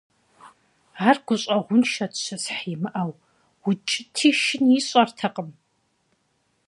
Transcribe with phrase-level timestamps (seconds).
[1.07, 3.11] Ар гущӀэгъуншэт щысхь имыщӀэу,
[3.69, 5.49] укӏыти шыни ищӏэртэкъым.